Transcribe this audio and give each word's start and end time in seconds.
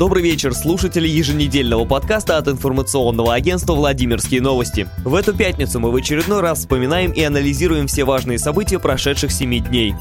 Добрый 0.00 0.22
вечер, 0.22 0.54
слушатели 0.54 1.06
еженедельного 1.06 1.84
подкаста 1.84 2.38
от 2.38 2.48
информационного 2.48 3.34
агентства 3.34 3.74
«Владимирские 3.74 4.40
новости». 4.40 4.88
В 5.04 5.14
эту 5.14 5.36
пятницу 5.36 5.78
мы 5.78 5.90
в 5.90 5.94
очередной 5.94 6.40
раз 6.40 6.60
вспоминаем 6.60 7.12
и 7.12 7.22
анализируем 7.22 7.86
все 7.86 8.04
важные 8.04 8.38
события 8.38 8.78
прошедших 8.78 9.30
семи 9.30 9.60
дней. 9.60 9.94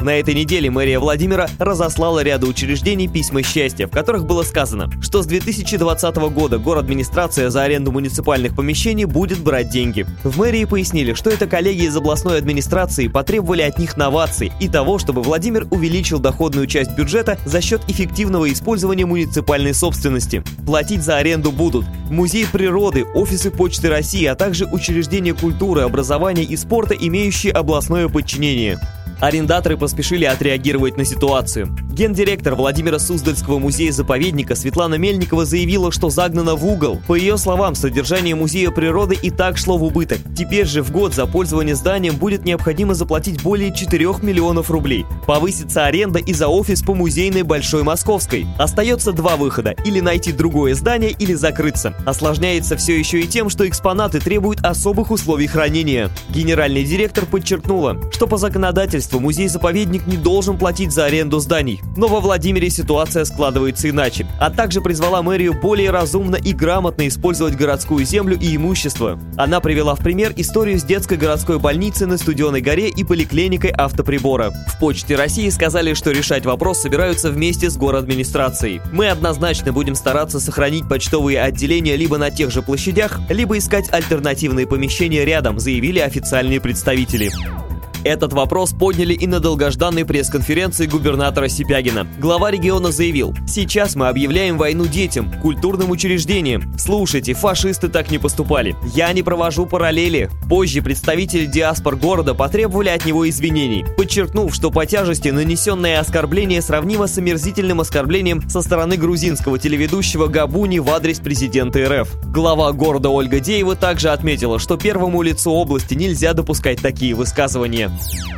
На 0.00 0.18
этой 0.18 0.34
неделе 0.34 0.70
мэрия 0.70 0.98
Владимира 0.98 1.48
разослала 1.58 2.22
ряду 2.22 2.48
учреждений 2.48 3.08
письма 3.08 3.42
счастья, 3.42 3.86
в 3.86 3.90
которых 3.90 4.26
было 4.26 4.42
сказано, 4.42 4.90
что 5.00 5.22
с 5.22 5.26
2020 5.26 6.16
года 6.16 6.58
город 6.58 6.84
администрация 6.86 7.50
за 7.50 7.64
аренду 7.64 7.90
муниципальных 7.90 8.54
помещений 8.54 9.06
будет 9.06 9.38
брать 9.38 9.70
деньги. 9.70 10.06
В 10.22 10.38
мэрии 10.38 10.64
пояснили, 10.66 11.14
что 11.14 11.30
это 11.30 11.48
коллеги 11.48 11.86
из 11.86 11.96
областной 11.96 12.38
администрации 12.38 13.08
потребовали 13.08 13.62
от 13.62 13.78
них 13.78 13.96
новаций 13.96 14.52
и 14.60 14.68
того, 14.68 15.00
чтобы 15.00 15.22
Владимир 15.22 15.66
увеличил 15.72 16.20
доходную 16.20 16.68
часть 16.68 16.92
бюджета 16.92 17.38
за 17.44 17.60
счет 17.60 17.82
эффективного 17.88 18.52
использования 18.52 19.06
муниципальной 19.06 19.74
собственности. 19.74 20.44
Платить 20.64 21.02
за 21.02 21.16
аренду 21.16 21.50
будут 21.50 21.86
музей 22.08 22.46
природы, 22.46 23.04
офисы 23.04 23.50
Почты 23.50 23.88
России, 23.88 24.26
а 24.26 24.36
также 24.36 24.66
учреждения 24.66 25.34
культуры, 25.34 25.82
образования 25.82 26.44
и 26.44 26.56
спорта, 26.56 26.94
имеющие 26.94 27.52
областное 27.52 28.08
подчинение. 28.08 28.78
Арендаторы 29.20 29.78
поспешили 29.86 30.24
отреагировать 30.24 30.96
на 30.96 31.04
ситуацию. 31.04 31.68
Гендиректор 31.92 32.56
Владимира 32.56 32.98
Суздальского 32.98 33.60
музея-заповедника 33.60 34.56
Светлана 34.56 34.96
Мельникова 34.96 35.44
заявила, 35.44 35.92
что 35.92 36.10
загнана 36.10 36.56
в 36.56 36.66
угол. 36.66 37.00
По 37.06 37.14
ее 37.14 37.38
словам, 37.38 37.76
содержание 37.76 38.34
музея 38.34 38.72
природы 38.72 39.14
и 39.14 39.30
так 39.30 39.56
шло 39.56 39.78
в 39.78 39.84
убыток. 39.84 40.18
Теперь 40.36 40.66
же 40.66 40.82
в 40.82 40.90
год 40.90 41.14
за 41.14 41.26
пользование 41.26 41.76
зданием 41.76 42.16
будет 42.16 42.44
необходимо 42.44 42.94
заплатить 42.94 43.40
более 43.44 43.72
4 43.72 44.06
миллионов 44.22 44.72
рублей. 44.72 45.06
Повысится 45.24 45.86
аренда 45.86 46.18
и 46.18 46.32
за 46.32 46.48
офис 46.48 46.82
по 46.82 46.92
музейной 46.92 47.42
Большой 47.42 47.84
Московской. 47.84 48.44
Остается 48.58 49.12
два 49.12 49.36
выхода– 49.36 49.76
или 49.84 50.00
найти 50.00 50.32
другое 50.32 50.74
здание, 50.74 51.12
или 51.12 51.34
закрыться. 51.34 51.94
Осложняется 52.04 52.76
все 52.76 52.98
еще 52.98 53.20
и 53.20 53.28
тем, 53.28 53.48
что 53.50 53.68
экспонаты 53.68 54.18
требуют 54.18 54.64
особых 54.64 55.12
условий 55.12 55.46
хранения. 55.46 56.10
Генеральный 56.30 56.82
директор 56.82 57.24
подчеркнула, 57.24 57.96
что 58.10 58.26
по 58.26 58.36
законодательству 58.36 58.96
законодательству 58.96 59.20
музей-заповедник 59.76 60.06
не 60.06 60.16
должен 60.16 60.56
платить 60.56 60.92
за 60.92 61.04
аренду 61.04 61.38
зданий. 61.38 61.80
Но 61.96 62.08
во 62.08 62.20
Владимире 62.20 62.70
ситуация 62.70 63.24
складывается 63.24 63.90
иначе. 63.90 64.26
А 64.40 64.50
также 64.50 64.80
призвала 64.80 65.22
мэрию 65.22 65.54
более 65.60 65.90
разумно 65.90 66.36
и 66.36 66.52
грамотно 66.52 67.06
использовать 67.08 67.56
городскую 67.56 68.04
землю 68.04 68.38
и 68.40 68.56
имущество. 68.56 69.18
Она 69.36 69.60
привела 69.60 69.94
в 69.94 69.98
пример 69.98 70.32
историю 70.36 70.78
с 70.78 70.84
детской 70.84 71.18
городской 71.18 71.58
больницей 71.58 72.06
на 72.06 72.16
Студеной 72.16 72.60
горе 72.60 72.88
и 72.88 73.04
поликлиникой 73.04 73.70
автоприбора. 73.70 74.50
В 74.50 74.78
Почте 74.80 75.16
России 75.16 75.48
сказали, 75.50 75.94
что 75.94 76.10
решать 76.10 76.46
вопрос 76.46 76.80
собираются 76.80 77.30
вместе 77.30 77.70
с 77.70 77.76
администрацией. 77.76 78.80
Мы 78.92 79.08
однозначно 79.08 79.72
будем 79.72 79.94
стараться 79.94 80.40
сохранить 80.40 80.88
почтовые 80.88 81.40
отделения 81.40 81.96
либо 81.96 82.18
на 82.18 82.30
тех 82.30 82.50
же 82.50 82.62
площадях, 82.62 83.20
либо 83.28 83.58
искать 83.58 83.92
альтернативные 83.92 84.66
помещения 84.66 85.24
рядом, 85.24 85.60
заявили 85.60 86.00
официальные 86.00 86.60
представители. 86.60 87.30
Этот 88.06 88.32
вопрос 88.32 88.72
подняли 88.72 89.14
и 89.14 89.26
на 89.26 89.40
долгожданной 89.40 90.04
пресс-конференции 90.04 90.86
губернатора 90.86 91.48
Сипягина. 91.48 92.06
Глава 92.20 92.52
региона 92.52 92.92
заявил, 92.92 93.34
сейчас 93.48 93.96
мы 93.96 94.06
объявляем 94.06 94.58
войну 94.58 94.86
детям, 94.86 95.28
культурным 95.42 95.90
учреждениям. 95.90 96.72
Слушайте, 96.78 97.34
фашисты 97.34 97.88
так 97.88 98.12
не 98.12 98.18
поступали. 98.18 98.76
Я 98.94 99.12
не 99.12 99.24
провожу 99.24 99.66
параллели. 99.66 100.30
Позже 100.48 100.82
представители 100.82 101.46
диаспор 101.46 101.96
города 101.96 102.32
потребовали 102.34 102.90
от 102.90 103.04
него 103.04 103.28
извинений, 103.28 103.84
подчеркнув, 103.96 104.54
что 104.54 104.70
по 104.70 104.86
тяжести 104.86 105.30
нанесенное 105.30 105.98
оскорбление 105.98 106.62
сравнимо 106.62 107.08
с 107.08 107.18
омерзительным 107.18 107.80
оскорблением 107.80 108.48
со 108.48 108.62
стороны 108.62 108.96
грузинского 108.96 109.58
телеведущего 109.58 110.28
Габуни 110.28 110.78
в 110.78 110.88
адрес 110.90 111.18
президента 111.18 111.80
РФ. 111.84 112.08
Глава 112.26 112.70
города 112.70 113.08
Ольга 113.08 113.40
Деева 113.40 113.74
также 113.74 114.10
отметила, 114.10 114.60
что 114.60 114.76
первому 114.76 115.22
лицу 115.22 115.50
области 115.50 115.94
нельзя 115.94 116.34
допускать 116.34 116.80
такие 116.80 117.12
высказывания. 117.12 117.90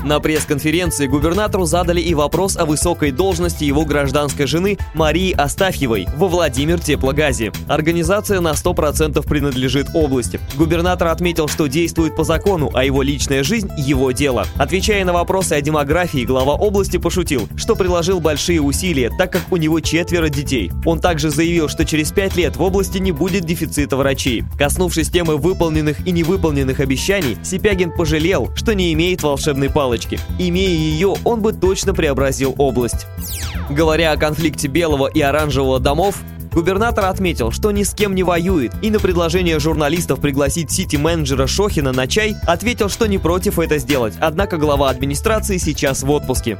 На 0.04 0.20
пресс-конференции 0.20 1.06
губернатору 1.06 1.64
задали 1.64 2.00
и 2.00 2.14
вопрос 2.14 2.56
о 2.56 2.64
высокой 2.64 3.10
должности 3.10 3.64
его 3.64 3.84
гражданской 3.84 4.46
жены 4.46 4.78
Марии 4.94 5.32
Астафьевой 5.32 6.06
во 6.16 6.28
Владимир 6.28 6.78
Теплогазе. 6.78 7.52
Организация 7.66 8.40
на 8.40 8.52
100% 8.52 9.26
принадлежит 9.26 9.88
области. 9.94 10.40
Губернатор 10.54 11.08
отметил, 11.08 11.48
что 11.48 11.66
действует 11.66 12.14
по 12.14 12.24
закону, 12.24 12.70
а 12.74 12.84
его 12.84 13.02
личная 13.02 13.42
жизнь– 13.42 13.70
его 13.76 14.12
дело. 14.12 14.46
Отвечая 14.56 15.04
на 15.04 15.12
вопросы 15.12 15.54
о 15.54 15.60
демографии, 15.60 16.24
глава 16.24 16.54
области 16.54 16.96
пошутил, 16.96 17.48
что 17.56 17.74
приложил 17.74 18.20
большие 18.20 18.60
усилия, 18.60 19.10
так 19.18 19.32
как 19.32 19.42
у 19.50 19.56
него 19.56 19.80
четверо 19.80 20.28
детей. 20.28 20.70
Он 20.86 21.00
также 21.00 21.30
заявил, 21.30 21.68
что 21.68 21.84
через 21.84 22.12
пять 22.12 22.36
лет 22.36 22.56
в 22.56 22.62
области 22.62 22.98
не 22.98 23.12
будет 23.12 23.44
дефицита 23.44 23.96
врачей. 23.96 24.44
Коснувшись 24.56 25.10
темы 25.10 25.36
выполненных 25.36 26.06
и 26.06 26.12
невыполненных 26.12 26.80
обещаний, 26.80 27.36
Сипягин 27.42 27.90
пожалел, 27.90 28.50
что 28.54 28.74
не 28.74 28.92
имеет 28.92 29.22
волшебного 29.22 29.47
волшебной 29.48 29.70
палочки. 29.70 30.20
Имея 30.38 30.68
ее, 30.68 31.14
он 31.24 31.40
бы 31.40 31.52
точно 31.52 31.94
преобразил 31.94 32.54
область. 32.58 33.06
Говоря 33.70 34.12
о 34.12 34.16
конфликте 34.16 34.68
белого 34.68 35.06
и 35.06 35.20
оранжевого 35.22 35.80
домов, 35.80 36.20
Губернатор 36.58 37.04
отметил, 37.04 37.52
что 37.52 37.70
ни 37.70 37.84
с 37.84 37.94
кем 37.94 38.16
не 38.16 38.24
воюет, 38.24 38.72
и 38.82 38.90
на 38.90 38.98
предложение 38.98 39.60
журналистов 39.60 40.18
пригласить 40.18 40.72
сити-менеджера 40.72 41.46
Шохина 41.46 41.92
на 41.92 42.08
чай 42.08 42.34
ответил, 42.48 42.88
что 42.88 43.06
не 43.06 43.18
против 43.18 43.60
это 43.60 43.78
сделать, 43.78 44.14
однако 44.18 44.56
глава 44.56 44.90
администрации 44.90 45.58
сейчас 45.58 46.02
в 46.02 46.10
отпуске. 46.10 46.58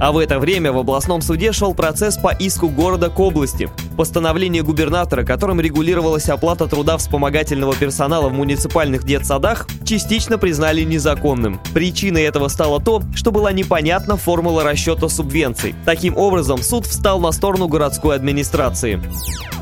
А 0.00 0.12
в 0.12 0.18
это 0.18 0.38
время 0.38 0.72
в 0.72 0.78
областном 0.78 1.20
суде 1.22 1.52
шел 1.52 1.74
процесс 1.74 2.16
по 2.16 2.32
иску 2.32 2.68
города 2.68 3.10
к 3.10 3.18
области. 3.18 3.68
Постановление 3.96 4.62
губернатора, 4.62 5.24
которым 5.24 5.60
регулировалась 5.60 6.28
оплата 6.28 6.66
труда 6.66 6.96
вспомогательного 6.96 7.74
персонала 7.74 8.28
в 8.28 8.32
муниципальных 8.32 9.04
детсадах, 9.04 9.66
частично 9.84 10.38
признали 10.38 10.82
незаконным. 10.84 11.60
Причиной 11.74 12.22
этого 12.22 12.46
стало 12.46 12.80
то, 12.80 13.02
что 13.14 13.32
была 13.32 13.50
непонятна 13.52 14.16
формула 14.16 14.62
расчета 14.62 15.08
субвенций. 15.08 15.74
Таким 15.84 16.16
образом, 16.16 16.62
суд 16.62 16.86
встал 16.86 17.18
на 17.18 17.32
сторону 17.32 17.66
городской 17.66 18.14
администрации. 18.14 19.02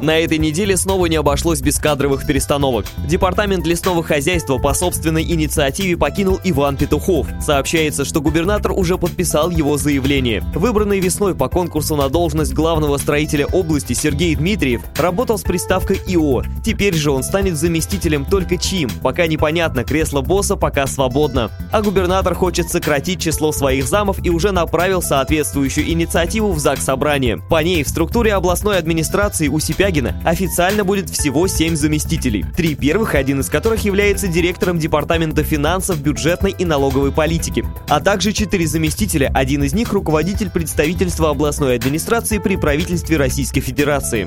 На 0.02 0.18
этой 0.18 0.38
неделе 0.38 0.76
снова 0.76 1.06
не 1.06 1.16
обошлось 1.16 1.62
без 1.62 1.78
кадровых 1.78 2.26
перестановок. 2.26 2.84
Департамент 3.08 3.66
лесного 3.66 4.02
хозяйства 4.02 4.58
по 4.58 4.74
собственной 4.74 5.22
инициативе 5.22 5.96
покинул 5.96 6.38
Иван 6.44 6.76
Петухов. 6.76 7.26
Сообщается, 7.40 8.04
что 8.04 8.20
губернатор 8.20 8.72
уже 8.72 8.98
подписал 8.98 9.50
его 9.50 9.78
заявление. 9.78 10.42
Выбранный 10.54 11.00
весной 11.00 11.34
по 11.34 11.48
конкурсу 11.48 11.96
на 11.96 12.08
должность 12.08 12.52
главного 12.52 12.98
строителя 12.98 13.46
области 13.46 13.94
Сергей 13.94 14.34
Дмитриев 14.34 14.82
работал 14.98 15.38
с 15.38 15.42
приставкой 15.42 16.00
ИО. 16.06 16.42
Теперь 16.64 16.94
же 16.94 17.10
он 17.10 17.22
станет 17.22 17.56
заместителем 17.56 18.24
только 18.26 18.58
чьим. 18.58 18.90
Пока 19.02 19.26
непонятно, 19.26 19.84
кресло 19.84 20.20
босса 20.20 20.56
пока 20.56 20.86
свободно. 20.86 21.50
А 21.72 21.80
губернатор 21.80 22.34
хочет 22.34 22.68
сократить 22.68 23.20
число 23.20 23.52
своих 23.52 23.86
замов 23.86 24.18
и 24.22 24.30
уже 24.30 24.52
направил 24.52 25.00
соответствующую 25.00 25.90
инициативу 25.90 26.52
в 26.52 26.58
ЗАГС 26.58 26.84
Собрание. 26.84 27.38
По 27.48 27.62
ней 27.62 27.82
в 27.82 27.88
структуре 27.88 28.34
областной 28.34 28.78
администрации 28.78 29.35
у 29.44 29.60
себя 29.60 29.86
Звягина 29.86 30.20
официально 30.24 30.82
будет 30.82 31.10
всего 31.10 31.46
7 31.46 31.76
заместителей. 31.76 32.44
Три 32.56 32.74
первых, 32.74 33.14
один 33.14 33.38
из 33.38 33.48
которых 33.48 33.84
является 33.84 34.26
директором 34.26 34.80
Департамента 34.80 35.44
финансов, 35.44 36.00
бюджетной 36.00 36.50
и 36.58 36.64
налоговой 36.64 37.12
политики, 37.12 37.64
а 37.88 38.00
также 38.00 38.32
четыре 38.32 38.66
заместителя, 38.66 39.30
один 39.32 39.62
из 39.62 39.74
них 39.74 39.92
руководитель 39.92 40.50
представительства 40.50 41.30
областной 41.30 41.76
администрации 41.76 42.38
при 42.38 42.56
правительстве 42.56 43.16
Российской 43.16 43.60
Федерации. 43.60 44.26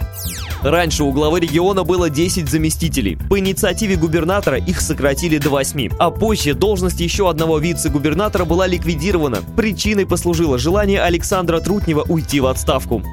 Раньше 0.61 1.03
у 1.03 1.11
главы 1.11 1.41
региона 1.41 1.83
было 1.83 2.09
10 2.09 2.49
заместителей. 2.49 3.17
По 3.29 3.37
инициативе 3.37 3.97
губернатора 3.97 4.57
их 4.57 4.79
сократили 4.79 5.39
до 5.39 5.49
8, 5.49 5.89
а 5.99 6.09
позже 6.09 6.53
должность 6.53 7.01
еще 7.01 7.29
одного 7.29 7.59
вице-губернатора 7.59 8.45
была 8.45 8.65
ликвидирована. 8.65 9.39
Причиной 9.57 10.05
послужило 10.05 10.57
желание 10.57 11.01
Александра 11.01 11.59
Трутнева 11.59 12.05
уйти 12.07 12.39
в 12.39 12.45
отставку. 12.45 13.03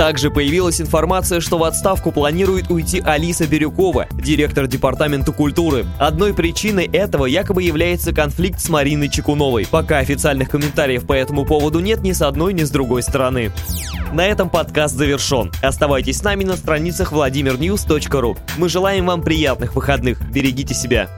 Также 0.00 0.30
появилась 0.30 0.80
информация, 0.80 1.40
что 1.40 1.58
в 1.58 1.64
отставку 1.64 2.10
планирует 2.10 2.70
уйти 2.70 3.02
Алиса 3.04 3.46
Бирюкова, 3.46 4.06
директор 4.10 4.66
Департамента 4.66 5.30
культуры. 5.30 5.84
Одной 5.98 6.32
причиной 6.32 6.86
этого 6.86 7.26
якобы 7.26 7.62
является 7.62 8.14
конфликт 8.14 8.60
с 8.60 8.70
Мариной 8.70 9.10
Чекуновой. 9.10 9.66
Пока 9.70 9.98
официальных 9.98 10.48
комментариев 10.48 11.06
по 11.06 11.12
этому 11.12 11.44
поводу 11.44 11.80
нет 11.80 12.00
ни 12.00 12.12
с 12.12 12.22
одной, 12.22 12.54
ни 12.54 12.62
с 12.62 12.70
другой 12.70 13.02
стороны. 13.02 13.52
На 14.14 14.26
этом 14.26 14.48
подкаст 14.48 14.96
завершен. 14.96 15.52
Оставайтесь 15.60 16.16
с 16.16 16.24
нами 16.24 16.44
на 16.44 16.56
страницах 16.56 17.12
vladimirnews.ru. 17.12 18.38
Мы 18.56 18.70
желаем 18.70 19.04
вам 19.04 19.20
приятных 19.20 19.76
выходных. 19.76 20.18
Берегите 20.30 20.72
себя. 20.72 21.10